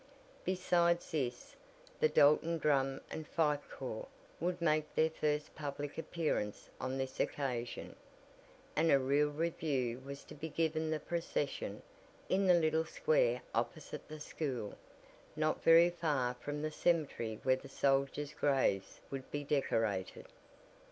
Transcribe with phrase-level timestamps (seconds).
[0.43, 1.55] Besides this,
[1.99, 4.07] the Dalton Drum and Fife Corps
[4.39, 7.95] would make their first public appearance on this occasion,
[8.75, 11.83] and a real review was to be given the procession,
[12.29, 14.75] in the little square opposite the school,
[15.35, 20.25] not very far from the cemetery where the soldiers' graves would be decorated.